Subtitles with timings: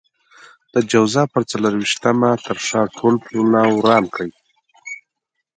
[0.73, 4.31] د جوزا پر څلور وېشتمه تر شا ټول پلونه وران کړئ.